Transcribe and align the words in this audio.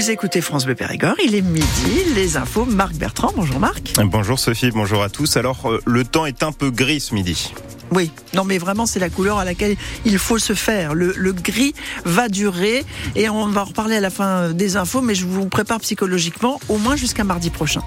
Vous 0.00 0.10
écoutez 0.10 0.40
France 0.40 0.64
Bleu 0.64 0.74
Périgord, 0.74 1.16
il 1.22 1.34
est 1.34 1.42
midi, 1.42 2.14
les 2.14 2.38
infos, 2.38 2.64
Marc 2.64 2.94
Bertrand, 2.94 3.34
bonjour 3.36 3.60
Marc. 3.60 3.92
Bonjour 4.02 4.38
Sophie, 4.38 4.70
bonjour 4.70 5.02
à 5.02 5.10
tous. 5.10 5.36
Alors, 5.36 5.70
euh, 5.70 5.78
le 5.84 6.04
temps 6.04 6.24
est 6.24 6.42
un 6.42 6.52
peu 6.52 6.70
gris 6.70 7.00
ce 7.00 7.12
midi. 7.12 7.52
Oui, 7.92 8.10
non 8.32 8.44
mais 8.44 8.56
vraiment 8.56 8.86
c'est 8.86 8.98
la 8.98 9.10
couleur 9.10 9.36
à 9.36 9.44
laquelle 9.44 9.76
il 10.06 10.16
faut 10.16 10.38
se 10.38 10.54
faire. 10.54 10.94
Le, 10.94 11.12
le, 11.18 11.34
gris 11.34 11.74
va 12.06 12.30
durer 12.30 12.86
et 13.14 13.28
on 13.28 13.46
va 13.48 13.60
en 13.60 13.64
reparler 13.64 13.96
à 13.96 14.00
la 14.00 14.08
fin 14.08 14.52
des 14.52 14.78
infos, 14.78 15.02
mais 15.02 15.14
je 15.14 15.26
vous 15.26 15.44
prépare 15.44 15.80
psychologiquement 15.80 16.58
au 16.70 16.78
moins 16.78 16.96
jusqu'à 16.96 17.24
mardi 17.24 17.50
prochain. 17.50 17.82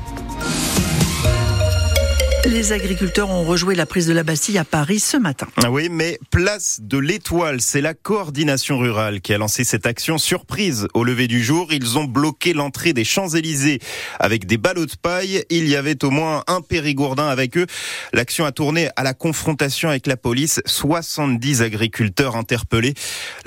Les 2.54 2.72
agriculteurs 2.72 3.32
ont 3.32 3.44
rejoué 3.44 3.74
la 3.74 3.88
prise 3.88 4.06
de 4.06 4.14
la 4.14 4.22
Bastille 4.22 4.60
à 4.60 4.64
Paris 4.64 5.00
ce 5.00 5.18
matin. 5.18 5.48
Ah 5.64 5.72
oui, 5.72 5.90
mais 5.90 6.20
place 6.30 6.82
de 6.84 7.00
l'Étoile, 7.00 7.62
c'est 7.62 7.82
la 7.82 7.96
coordination 7.96 8.78
rurale 8.78 9.22
qui 9.22 9.34
a 9.34 9.40
lancé 9.40 9.64
cette 9.64 9.88
action 9.88 10.20
surprise 10.20 10.88
au 10.94 11.04
lever 11.04 11.28
du 11.28 11.44
jour. 11.44 11.74
Ils 11.74 11.98
ont 11.98 12.04
bloqué 12.04 12.54
l'entrée 12.54 12.94
des 12.94 13.06
Champs-Élysées 13.06 13.80
avec 14.20 14.46
des 14.46 14.58
ballots 14.60 14.86
de 14.86 14.96
paille. 15.02 15.44
Il 15.50 15.68
y 15.68 15.76
avait 15.76 16.06
au 16.06 16.12
moins 16.12 16.44
un 16.46 16.62
périgourdin 16.62 17.28
avec 17.28 17.58
eux. 17.58 17.66
L'action 18.14 18.46
a 18.46 18.52
tourné 18.52 18.90
à 18.98 19.02
la 19.02 19.16
confrontation 19.16 19.90
avec 19.90 20.06
la 20.06 20.16
police. 20.16 20.62
70 20.68 21.64
agriculteurs 21.64 22.36
interpellés. 22.36 22.94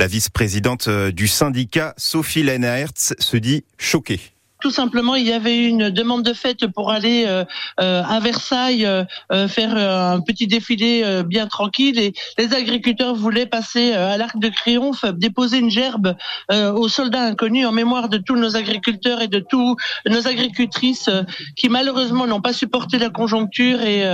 La 0.01 0.09
vice-présidente 0.09 0.89
euh, 0.89 1.13
du 1.13 1.29
syndicat, 1.29 1.95
Sophie 1.97 2.43
Lenaertz, 2.43 3.15
se 3.21 3.37
dit 3.37 3.63
choquée. 3.79 4.19
Tout 4.61 4.71
simplement, 4.71 5.15
il 5.15 5.27
y 5.27 5.33
avait 5.33 5.65
une 5.65 5.91
demande 5.91 6.23
de 6.23 6.33
fête 6.33 6.67
pour 6.67 6.91
aller 6.91 7.25
euh, 7.27 7.45
euh, 7.81 8.03
à 8.03 8.21
Versailles 8.21 8.87
euh, 8.87 9.49
faire 9.49 9.77
un 9.77 10.21
petit 10.21 10.47
défilé 10.47 11.23
bien 11.25 11.47
tranquille 11.47 11.99
et 11.99 12.15
les 12.39 12.55
agriculteurs 12.55 13.15
voulaient 13.15 13.47
passer 13.47 13.93
à 13.93 14.17
l'Arc 14.17 14.39
de 14.39 14.49
Triomphe, 14.49 15.05
déposer 15.15 15.59
une 15.59 15.71
gerbe 15.71 16.17
aux 16.51 16.89
soldats 16.89 17.25
inconnus 17.25 17.67
en 17.67 17.73
mémoire 17.73 18.09
de 18.09 18.19
tous 18.19 18.37
nos 18.37 18.57
agriculteurs 18.57 19.21
et 19.21 19.29
de 19.29 19.41
tous 19.41 19.77
nos 20.07 20.27
agricultrices 20.27 21.11
qui 21.57 21.69
malheureusement 21.69 22.27
n'ont 22.27 22.41
pas 22.41 22.53
supporté 22.53 22.99
la 22.99 23.11
conjoncture 23.11 23.83
et, 23.83 24.05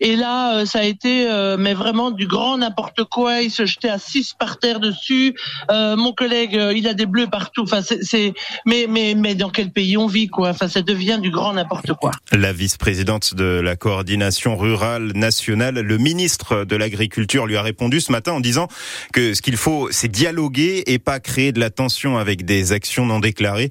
et 0.00 0.16
là 0.16 0.66
ça 0.66 0.80
a 0.80 0.84
été 0.84 1.26
mais 1.58 1.74
vraiment 1.74 2.10
du 2.10 2.26
grand 2.26 2.58
n'importe 2.58 3.04
quoi. 3.04 3.42
Ils 3.42 3.50
se 3.50 3.66
jetaient 3.66 3.88
à 3.88 3.98
six 3.98 4.34
par 4.34 4.58
terre 4.58 4.80
dessus. 4.80 5.34
mon 5.70 6.12
collègue, 6.12 6.58
il 6.74 6.88
a 6.88 6.94
des 6.94 7.06
bleus 7.06 7.28
partout. 7.28 7.62
Enfin, 7.62 7.80
c'est 7.82 8.34
mais 8.66 8.86
mais 8.88 9.14
mais 9.14 9.34
dans 9.34 9.50
quel 9.50 9.70
pays 9.70 9.83
on 9.96 10.06
vit, 10.06 10.28
quoi. 10.28 10.50
Enfin, 10.50 10.68
ça 10.68 10.82
devient 10.82 11.18
du 11.20 11.30
grand 11.30 11.52
n'importe 11.52 11.92
quoi. 11.94 12.10
La 12.32 12.52
vice-présidente 12.52 13.34
de 13.34 13.60
la 13.60 13.76
coordination 13.76 14.56
rurale 14.56 15.12
nationale, 15.14 15.74
le 15.74 15.98
ministre 15.98 16.64
de 16.64 16.76
l'Agriculture 16.76 17.46
lui 17.46 17.56
a 17.56 17.62
répondu 17.62 18.00
ce 18.00 18.12
matin 18.12 18.32
en 18.32 18.40
disant 18.40 18.68
que 19.12 19.34
ce 19.34 19.42
qu'il 19.42 19.56
faut, 19.56 19.88
c'est 19.90 20.10
dialoguer 20.10 20.82
et 20.86 20.98
pas 20.98 21.20
créer 21.20 21.52
de 21.52 21.60
la 21.60 21.70
tension 21.70 22.18
avec 22.18 22.44
des 22.44 22.72
actions 22.72 23.06
non 23.06 23.20
déclarées. 23.20 23.68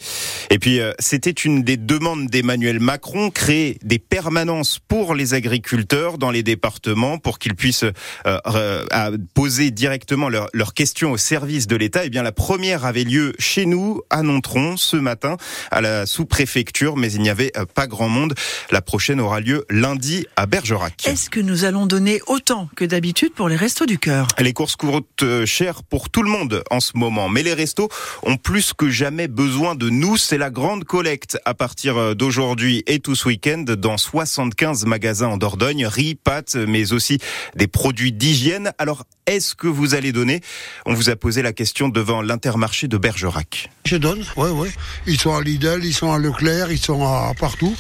Et 0.50 0.60
puis, 0.60 0.80
euh, 0.80 0.92
c'était 1.00 1.32
une 1.32 1.64
des 1.64 1.78
demandes 1.78 2.28
d'Emmanuel 2.28 2.80
Macron, 2.80 3.30
créer 3.30 3.78
des 3.84 4.00
permanences 4.00 4.80
pour 4.80 5.16
les 5.16 5.34
agriculteurs 5.34 6.18
dans 6.18 6.32
les 6.32 6.44
départements 6.44 7.18
pour 7.18 7.40
qu'ils 7.40 7.56
puissent 7.56 7.86
euh, 8.26 9.18
poser 9.34 9.72
directement 9.72 10.30
leurs 10.30 10.74
questions 10.74 11.12
au 11.12 11.18
service 11.18 11.68
de 11.68 11.76
l'État. 11.76 12.04
Et 12.04 12.08
eh 12.08 12.10
bien, 12.10 12.24
la 12.24 12.32
première 12.32 12.86
avait 12.86 13.04
lieu 13.04 13.34
chez 13.40 13.66
nous, 13.66 14.02
à 14.10 14.24
Nontron, 14.24 14.78
ce 14.78 14.98
matin, 14.98 15.38
à 15.72 15.82
la 15.82 16.03
sous-préfecture, 16.06 16.96
mais 16.98 17.12
il 17.12 17.22
n'y 17.22 17.30
avait 17.30 17.52
euh, 17.58 17.66
pas 17.66 17.88
grand 17.88 18.10
monde. 18.10 18.34
La 18.72 18.82
prochaine 18.82 19.20
aura 19.20 19.40
lieu 19.40 19.66
lundi 19.70 20.26
à 20.36 20.46
Bergerac. 20.46 21.08
Est-ce 21.08 21.30
que 21.30 21.40
nous 21.40 21.66
allons 21.66 21.86
donner 21.86 22.22
autant 22.28 22.70
que 22.76 22.86
d'habitude 22.86 23.34
pour 23.34 23.50
les 23.50 23.56
restos 23.56 23.86
du 23.86 24.00
cœur? 24.00 24.28
Les 24.40 24.54
courses 24.54 24.76
coûtent 24.76 25.24
euh, 25.24 25.46
cher 25.46 25.84
pour 25.84 26.10
tout 26.10 26.24
le 26.24 26.30
monde 26.30 26.64
en 26.72 26.80
ce 26.80 26.92
moment, 26.96 27.30
mais 27.30 27.44
les 27.44 27.54
restos 27.54 27.90
ont 28.24 28.38
plus 28.38 28.74
que 28.74 28.90
jamais 28.90 29.28
besoin 29.28 29.76
de 29.76 29.90
nous. 29.90 30.18
C'est 30.18 30.38
la 30.38 30.50
grande 30.50 30.84
collecte 30.84 31.38
à 31.46 31.54
partir 31.54 31.98
euh, 31.98 32.14
d'aujourd'hui 32.14 32.84
et 32.88 33.00
tout 33.00 33.16
ce 33.16 33.28
week-end 33.28 33.66
dans 33.68 33.98
75 33.98 34.86
magasins 34.86 35.28
en 35.28 35.38
Dordogne, 35.38 35.86
riz, 35.86 36.16
pâtes, 36.16 36.56
mais 36.56 36.94
aussi 36.94 37.20
des 37.56 37.68
produits 37.68 38.12
d'hygiène. 38.12 38.72
Alors, 38.78 39.04
est-ce 39.26 39.56
que 39.56 39.68
vous 39.68 39.96
allez 39.96 40.12
donner? 40.12 40.42
On 40.86 40.94
vous 40.94 41.10
a 41.10 41.16
posé 41.16 41.42
la 41.42 41.54
question 41.54 41.90
devant 41.90 42.22
l'intermarché 42.22 42.88
de 42.88 42.98
Bergerac. 42.98 43.70
Je 43.86 43.96
donne, 43.96 44.24
oui, 44.38 44.50
oui. 44.54 44.70
Ils 45.08 45.20
sont 45.20 45.36
à 45.36 45.42
Lidl, 45.42 45.84
ils 45.84 45.94
sont 45.94 46.12
à 46.12 46.18
Leclerc, 46.18 46.72
ils 46.72 46.80
sont 46.80 47.04
à 47.06 47.32
partout. 47.40 47.76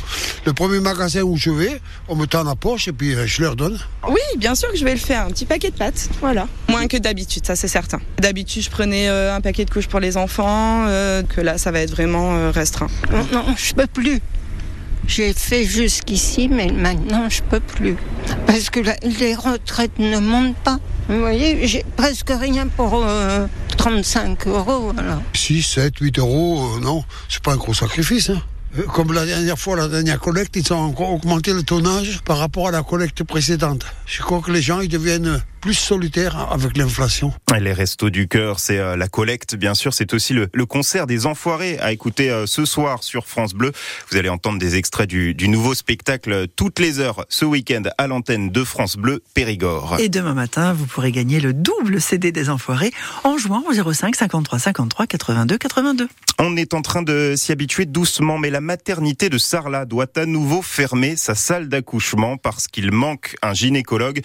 Le 0.45 0.53
premier 0.53 0.79
magasin 0.79 1.21
où 1.21 1.37
je 1.37 1.49
vais, 1.49 1.81
on 2.07 2.15
me 2.15 2.25
tend 2.25 2.43
la 2.43 2.55
poche 2.55 2.87
et 2.87 2.93
puis 2.93 3.13
euh, 3.13 3.25
je 3.25 3.41
leur 3.41 3.55
donne. 3.55 3.79
Oui, 4.07 4.21
bien 4.37 4.55
sûr 4.55 4.71
que 4.71 4.77
je 4.77 4.85
vais 4.85 4.93
le 4.93 4.99
faire. 4.99 5.27
Un 5.27 5.31
petit 5.31 5.45
paquet 5.45 5.71
de 5.71 5.77
pâtes, 5.77 6.09
voilà. 6.21 6.47
Moins 6.69 6.87
que 6.87 6.97
d'habitude, 6.97 7.45
ça 7.45 7.55
c'est 7.55 7.67
certain. 7.67 7.99
D'habitude, 8.17 8.63
je 8.63 8.69
prenais 8.69 9.09
euh, 9.09 9.35
un 9.35 9.41
paquet 9.41 9.65
de 9.65 9.69
couches 9.69 9.87
pour 9.87 9.99
les 9.99 10.17
enfants, 10.17 10.85
euh, 10.87 11.23
que 11.23 11.41
là, 11.41 11.57
ça 11.57 11.71
va 11.71 11.79
être 11.79 11.91
vraiment 11.91 12.51
restreint. 12.51 12.89
Non, 13.11 13.27
non, 13.31 13.55
je 13.57 13.73
peux 13.73 13.87
plus. 13.87 14.21
J'ai 15.05 15.33
fait 15.33 15.65
jusqu'ici, 15.65 16.47
mais 16.47 16.67
maintenant 16.67 17.29
je 17.29 17.41
peux 17.43 17.59
plus. 17.59 17.97
Parce 18.47 18.69
que 18.69 18.79
les 19.19 19.35
retraites 19.35 19.99
ne 19.99 20.17
montent 20.19 20.55
pas. 20.57 20.79
Vous 21.09 21.19
voyez, 21.19 21.67
j'ai 21.67 21.83
presque 21.95 22.31
rien 22.31 22.67
pour 22.67 23.05
35 23.77 24.47
euros. 24.47 24.91
Voilà. 24.93 25.21
6, 25.33 25.61
7, 25.63 25.97
8 25.99 26.19
euros, 26.19 26.79
non, 26.81 27.03
c'est 27.29 27.41
pas 27.41 27.53
un 27.53 27.57
gros 27.57 27.73
sacrifice. 27.73 28.29
Hein. 28.29 28.41
Euh, 28.77 28.83
comme 28.83 29.13
la 29.13 29.25
dernière 29.25 29.59
fois, 29.59 29.75
la 29.75 29.87
dernière 29.87 30.19
collecte, 30.19 30.55
ils 30.55 30.73
ont 30.73 30.95
augmenté 31.13 31.53
le 31.53 31.63
tonnage 31.63 32.21
par 32.25 32.37
rapport 32.37 32.69
à 32.69 32.71
la 32.71 32.81
collecte 32.81 33.23
précédente. 33.23 33.85
Je 34.05 34.21
crois 34.21 34.41
que 34.41 34.51
les 34.51 34.61
gens, 34.61 34.79
ils 34.79 34.89
deviennent 34.89 35.41
plus 35.63 35.73
solitaires 35.75 36.51
avec 36.51 36.75
l'inflation. 36.75 37.31
Les 37.57 37.71
restos 37.71 38.09
du 38.09 38.27
cœur, 38.27 38.59
c'est 38.59 38.79
euh, 38.79 38.97
la 38.97 39.07
collecte, 39.07 39.55
bien 39.55 39.75
sûr. 39.75 39.93
C'est 39.93 40.13
aussi 40.13 40.33
le, 40.33 40.65
concert 40.65 41.07
des 41.07 41.25
Enfoirés 41.25 41.79
à 41.79 41.93
écouter 41.93 42.29
euh, 42.29 42.45
ce 42.47 42.65
soir 42.65 43.01
sur 43.01 43.27
France 43.27 43.53
Bleu. 43.53 43.71
Vous 44.11 44.17
allez 44.17 44.27
entendre 44.27 44.59
des 44.59 44.75
extraits 44.75 45.07
du, 45.07 45.33
du 45.33 45.47
nouveau 45.47 45.73
spectacle 45.73 46.47
toutes 46.57 46.79
les 46.79 46.99
heures 46.99 47.25
ce 47.29 47.45
week-end 47.45 47.83
à 47.97 48.07
l'antenne 48.07 48.49
de 48.49 48.63
France 48.65 48.97
Bleu 48.97 49.23
Périgord. 49.35 49.95
Et 50.01 50.09
demain 50.09 50.33
matin, 50.33 50.73
vous 50.73 50.85
pourrez 50.85 51.13
gagner 51.13 51.39
le 51.39 51.53
double 51.53 52.01
CD 52.01 52.33
des 52.33 52.49
Enfoirés 52.49 52.91
en 53.23 53.37
jouant 53.37 53.63
au 53.65 53.93
05 53.93 54.17
53 54.17 54.59
53 54.59 55.07
82 55.07 55.57
82. 55.57 56.09
On 56.39 56.57
est 56.57 56.73
en 56.73 56.81
train 56.81 57.03
de 57.03 57.35
s'y 57.37 57.53
habituer 57.53 57.85
doucement, 57.85 58.37
mais 58.37 58.49
la 58.49 58.59
maternité 58.59 59.29
de 59.29 59.37
Sarlat 59.37 59.85
doit 59.85 60.07
à 60.17 60.25
nouveau 60.25 60.61
fermer 60.61 61.15
sa 61.15 61.35
salle 61.35 61.69
d'accouchement 61.69 62.35
parce 62.35 62.67
qu'il 62.67 62.91
manque 62.91 63.35
un 63.41 63.53
gynécologue. 63.53 64.21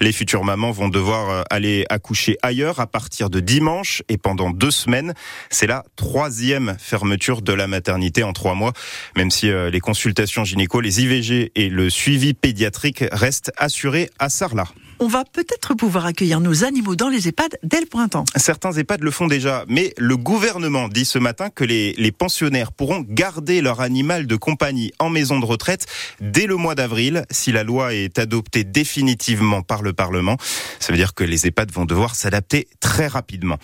Les 0.00 0.12
futures 0.12 0.44
mamans 0.44 0.72
vont 0.72 0.81
devoir 0.88 1.30
euh, 1.30 1.42
aller 1.50 1.84
accoucher 1.88 2.36
ailleurs 2.42 2.80
à 2.80 2.86
partir 2.86 3.30
de 3.30 3.40
dimanche 3.40 4.02
et 4.08 4.18
pendant 4.18 4.50
deux 4.50 4.70
semaines. 4.70 5.14
C'est 5.50 5.66
la 5.66 5.84
troisième 5.96 6.76
fermeture 6.78 7.42
de 7.42 7.52
la 7.52 7.66
maternité 7.66 8.22
en 8.22 8.32
trois 8.32 8.54
mois, 8.54 8.72
même 9.16 9.30
si 9.30 9.50
euh, 9.50 9.70
les 9.70 9.80
consultations 9.80 10.44
gynéco, 10.44 10.80
les 10.80 11.02
IVG 11.02 11.52
et 11.54 11.68
le 11.68 11.90
suivi 11.90 12.34
pédiatrique 12.34 13.04
restent 13.12 13.52
assurés 13.56 14.10
à 14.18 14.28
Sarlat 14.28 14.68
on 14.98 15.06
va 15.08 15.24
peut-être 15.24 15.74
pouvoir 15.74 16.06
accueillir 16.06 16.40
nos 16.40 16.64
animaux 16.64 16.96
dans 16.96 17.08
les 17.08 17.28
EHPAD 17.28 17.58
dès 17.62 17.80
le 17.80 17.86
printemps. 17.86 18.24
Certains 18.36 18.72
EHPAD 18.72 19.02
le 19.02 19.10
font 19.10 19.26
déjà, 19.26 19.64
mais 19.68 19.94
le 19.98 20.16
gouvernement 20.16 20.88
dit 20.88 21.04
ce 21.04 21.18
matin 21.18 21.50
que 21.50 21.64
les, 21.64 22.12
pensionnaires 22.12 22.72
pourront 22.72 23.04
garder 23.08 23.62
leur 23.62 23.80
animal 23.80 24.26
de 24.26 24.36
compagnie 24.36 24.92
en 24.98 25.08
maison 25.08 25.40
de 25.40 25.46
retraite 25.46 25.86
dès 26.20 26.46
le 26.46 26.56
mois 26.56 26.74
d'avril, 26.74 27.24
si 27.30 27.52
la 27.52 27.64
loi 27.64 27.94
est 27.94 28.18
adoptée 28.18 28.64
définitivement 28.64 29.62
par 29.62 29.82
le 29.82 29.92
Parlement. 29.92 30.36
Ça 30.78 30.92
veut 30.92 30.98
dire 30.98 31.14
que 31.14 31.24
les 31.24 31.46
EHPAD 31.46 31.72
vont 31.72 31.84
devoir 31.84 32.14
s'adapter 32.14 32.68
très 32.80 33.06
rapidement. 33.06 33.56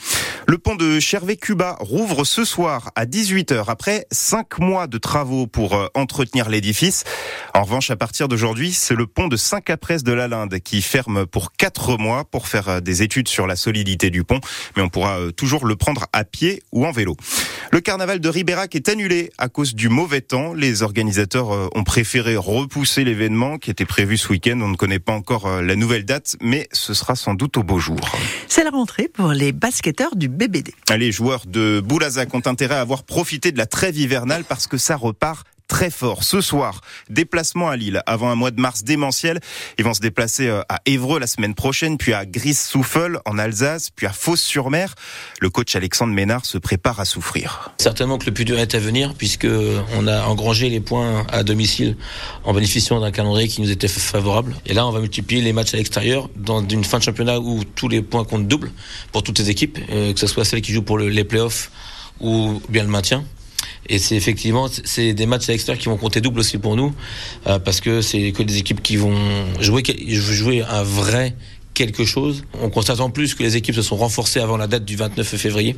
Le 0.47 0.59
pont 0.59 0.77
de 0.77 0.99
Chervé-Cuba 0.99 1.77
rouvre 1.81 2.25
ce 2.25 2.45
soir 2.45 2.91
à 2.95 3.05
18h 3.05 3.65
après 3.69 4.07
cinq 4.11 4.59
mois 4.59 4.87
de 4.87 4.99
travaux 4.99 5.47
pour 5.47 5.75
euh, 5.75 5.87
entretenir 5.95 6.49
l'édifice. 6.49 7.05
En 7.55 7.63
revanche, 7.63 7.91
à 7.91 7.97
partir 7.97 8.29
d'aujourd'hui, 8.29 8.73
c'est 8.73 8.95
le 8.95 9.07
pont 9.07 9.29
de 9.29 9.37
Saint-Caprès 9.37 9.99
de 9.99 10.13
la 10.13 10.29
Linde 10.29 10.59
qui 10.61 10.83
ferme 10.83 11.18
pour 11.27 11.53
quatre 11.53 11.97
mois 11.97 12.25
pour 12.25 12.49
faire 12.49 12.69
euh, 12.69 12.81
des 12.81 13.03
études 13.03 13.29
sur 13.29 13.47
la 13.47 13.57
solidité 13.57 14.11
du 14.11 14.25
pont, 14.25 14.41
mais 14.77 14.83
on 14.83 14.89
pourra 14.89 15.19
euh, 15.19 15.31
toujours 15.31 15.67
le 15.67 15.77
prendre 15.77 16.07
à 16.13 16.25
pied 16.25 16.63
ou 16.73 16.87
en 16.87 16.93
vélo. 16.93 17.17
Le 17.71 17.81
carnaval 17.81 18.21
de 18.21 18.29
Ribérac 18.29 18.75
est 18.75 18.89
annulé 18.89 19.31
à 19.39 19.49
cause 19.49 19.75
du 19.75 19.89
mauvais 19.89 20.21
temps. 20.21 20.55
Les 20.55 20.83
organisateurs 20.83 21.53
euh, 21.53 21.69
ont 21.75 21.85
préféré 21.85 22.37
repousser 22.37 23.05
l'événement 23.05 23.59
qui 23.59 23.71
était 23.71 23.85
prévu 23.85 24.17
ce 24.17 24.29
week-end. 24.29 24.59
On 24.63 24.69
ne 24.69 24.77
connaît 24.77 24.99
pas 24.99 25.13
encore 25.13 25.63
la 25.63 25.77
nouvelle 25.77 26.05
date, 26.05 26.37
mais 26.41 26.69
ce 26.73 26.95
sera 26.95 27.17
sans 27.17 27.35
doute 27.35 27.57
au 27.57 27.63
beau 27.63 27.79
jour. 27.79 27.99
C'est 28.49 28.65
la 28.65 28.71
rentrée 28.71 29.09
pour 29.09 29.33
les 29.33 29.53
basketteurs 29.53 30.17
du 30.17 30.29
BBD. 30.29 30.75
Les 30.97 31.13
joueurs 31.13 31.45
de 31.47 31.81
Boulazac 31.85 32.33
ont 32.35 32.43
intérêt 32.47 32.77
à 32.77 32.81
avoir 32.81 33.05
profité 33.05 33.53
de 33.53 33.59
la 33.59 33.67
trêve 33.67 33.97
hivernale 33.97 34.45
parce 34.45 34.67
que 34.67 34.77
ça 34.77 34.97
repart 34.97 35.47
très 35.69 35.91
fort. 35.91 36.25
Ce 36.25 36.41
soir, 36.41 36.81
déplacement 37.11 37.69
à 37.69 37.77
Lille 37.77 38.03
avant 38.07 38.31
un 38.31 38.35
mois 38.35 38.51
de 38.51 38.61
mars 38.61 38.83
démentiel. 38.83 39.39
Ils 39.79 39.85
vont 39.85 39.95
se 39.95 40.01
déplacer 40.01 40.49
euh, 40.49 40.63
à 40.69 40.81
Évreux 40.87 41.21
la 41.21 41.27
semaine 41.27 41.55
prochaine, 41.55 41.99
puis 41.99 42.15
à 42.15 42.27
Gris-Souffel 42.27 43.19
en 43.27 43.39
Alsace, 43.39 43.91
puis 43.95 44.07
à 44.07 44.13
Fos-sur-Mer. 44.13 44.95
Le 45.41 45.51
coach 45.51 45.77
Alexandre 45.77 46.13
Ménard 46.13 46.47
se 46.47 46.59
prépare 46.59 46.99
à 46.99 47.05
souffrir. 47.05 47.71
Certainement 47.79 48.19
que 48.19 48.27
le 48.27 48.33
plus 48.33 48.45
dur 48.45 48.59
est 48.59 48.75
à 48.75 48.79
venir 48.79 49.15
puisque 49.15 49.47
on 49.97 50.07
a 50.07 50.23
engrangé 50.23 50.71
les 50.71 50.81
points 50.81 51.27
à 51.31 51.43
domicile 51.43 51.97
en 52.45 52.55
bénéficiant 52.55 53.01
d'un 53.01 53.11
calendrier 53.11 53.49
qui 53.49 53.61
nous 53.61 53.71
était 53.71 53.89
favorable. 53.89 54.57
Et 54.67 54.75
là, 54.75 54.87
on 54.87 54.91
va 54.91 55.01
multiplier 55.01 55.43
les 55.43 55.53
matchs 55.53 55.75
à 55.75 55.77
l'extérieur 55.77 56.29
dans 56.37 56.67
une 56.67 56.85
fin 56.85 56.99
de 56.99 57.03
championnat 57.03 57.39
où 57.39 57.63
tous 57.65 57.89
les 57.89 58.03
points 58.03 58.25
comptent 58.25 58.49
double 58.49 58.73
pour 59.13 59.23
toutes 59.23 59.39
les 59.39 59.51
équipes, 59.51 59.79
euh, 59.91 60.13
que 60.13 60.19
ce 60.19 60.27
soit 60.27 60.45
celles 60.45 60.63
qui 60.63 60.73
jouent 60.73 60.83
pour 60.83 60.99
les 60.99 61.25
playoffs 61.25 61.71
ou 62.21 62.61
bien 62.69 62.83
le 62.83 62.89
maintien. 62.89 63.25
Et 63.87 63.99
c'est 63.99 64.17
effectivement, 64.17 64.69
c'est 64.85 65.15
des 65.15 65.27
matchs 65.27 65.49
à 65.49 65.53
l'extérieur 65.53 65.81
qui 65.81 65.89
vont 65.89 65.97
compter 65.97 66.21
double 66.21 66.41
aussi 66.41 66.59
pour 66.59 66.77
nous, 66.77 66.93
euh, 67.47 67.59
parce 67.59 67.81
que 67.81 68.03
c'est 68.03 68.33
que 68.33 68.43
des 68.43 68.59
équipes 68.59 68.83
qui 68.83 68.97
vont 68.97 69.17
jouer, 69.61 69.83
jouer 70.09 70.63
un 70.63 70.83
vrai 70.83 71.35
quelque 71.79 72.05
chose. 72.05 72.43
On 72.61 72.71
constate 72.71 72.99
en 72.99 73.09
plus 73.09 73.37
que 73.37 73.43
les 73.45 73.57
équipes 73.57 73.77
se 73.77 73.83
sont 73.83 73.95
renforcées 73.95 74.41
avant 74.41 74.57
la 74.57 74.67
date 74.67 74.85
du 74.85 74.97
29 74.97 75.37
février, 75.37 75.77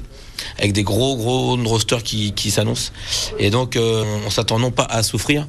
avec 0.59 0.73
des 0.73 0.83
gros 0.83 1.15
gros 1.15 1.57
rosters 1.57 2.03
qui, 2.03 2.33
qui 2.33 2.51
s'annoncent. 2.51 2.91
Et 3.39 3.51
donc 3.51 3.77
euh, 3.77 4.03
on 4.27 4.31
s'attend 4.31 4.59
non 4.59 4.71
pas 4.71 4.85
à 4.85 5.03
souffrir, 5.03 5.47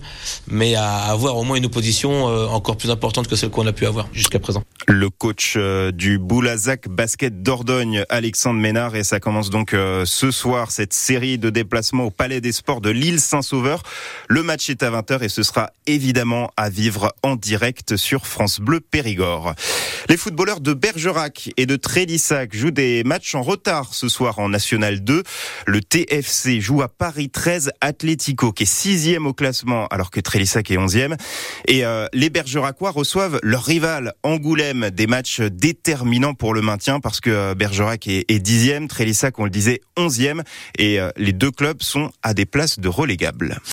mais 0.48 0.76
à 0.76 0.90
avoir 1.06 1.38
au 1.38 1.46
moins 1.46 1.56
une 1.56 1.68
opposition 1.68 2.28
euh, 2.28 2.48
encore 2.48 2.76
plus 2.76 2.92
importante 2.92 3.30
que 3.30 3.38
celle 3.38 3.50
qu'on 3.50 3.66
a 3.66 3.72
pu 3.72 3.86
avoir 3.86 4.10
jusqu'à 4.12 4.40
présent. 4.40 4.62
Le 4.88 5.10
coach 5.10 5.54
euh, 5.56 5.92
du 5.94 6.20
Boulazac 6.20 6.90
Basket 6.90 7.42
d'Ordogne, 7.42 8.04
Alexandre 8.10 8.60
Ménard, 8.60 8.98
et 8.98 9.06
ça 9.06 9.22
commence 9.22 9.50
donc 9.52 9.72
ce 9.72 10.32
soir 10.32 10.72
cette 10.72 10.94
série 10.94 11.38
de 11.38 11.50
déplacements 11.50 12.06
au 12.06 12.12
Palais 12.12 12.42
des 12.42 12.52
Sports 12.52 12.82
de 12.82 12.90
l'île 12.90 13.22
Saint-Sauveur. 13.22 13.84
Le 14.28 14.44
match 14.44 14.70
est 14.70 14.84
à 14.84 14.92
20h 14.92 15.24
et 15.24 15.30
ce 15.30 15.44
sera 15.44 15.70
évidemment 15.88 16.52
à 16.58 16.70
vivre 16.70 17.14
en 17.24 17.38
direct 17.38 17.96
sur 17.96 18.28
France 18.28 18.60
Bleu 18.60 18.82
Périgord. 18.82 19.54
Les 20.10 20.18
footballeurs 20.42 20.62
de 20.62 20.74
Bergerac 20.74 21.52
et 21.56 21.68
de 21.68 21.76
Trélissac 21.76 22.56
jouent 22.56 22.72
des 22.72 23.04
matchs 23.04 23.36
en 23.36 23.44
retard 23.44 23.94
ce 23.94 24.10
soir 24.10 24.40
en 24.40 24.50
National 24.50 25.04
2. 25.04 25.22
Le 25.68 25.82
TFC 25.82 26.60
joue 26.60 26.82
à 26.82 26.88
Paris 26.88 27.30
13 27.30 27.70
Atlético, 27.80 28.52
qui 28.52 28.64
est 28.64 28.66
sixième 28.66 29.28
au 29.28 29.34
classement, 29.34 29.86
alors 29.92 30.10
que 30.10 30.20
Trélissac 30.20 30.72
est 30.72 30.80
onzième. 30.80 31.16
Et 31.68 31.86
euh, 31.86 32.08
les 32.14 32.32
Bergeracois 32.32 32.90
reçoivent 32.90 33.40
leur 33.44 33.64
rival 33.64 34.14
Angoulême, 34.24 34.90
des 34.90 35.06
matchs 35.06 35.42
déterminants 35.42 36.34
pour 36.34 36.56
le 36.56 36.64
maintien, 36.64 37.00
parce 37.00 37.20
que 37.20 37.30
euh, 37.30 37.54
Bergerac 37.54 38.08
est, 38.08 38.40
dixième, 38.40 38.88
Trélissac, 38.88 39.38
on 39.38 39.44
le 39.44 39.52
disait, 39.52 39.82
onzième, 39.96 40.42
et 40.76 41.00
euh, 41.00 41.12
les 41.18 41.34
deux 41.34 41.52
clubs 41.52 41.84
sont 41.84 42.10
à 42.24 42.34
des 42.34 42.48
places 42.48 42.80
de 42.80 42.88
relégables. 42.88 43.62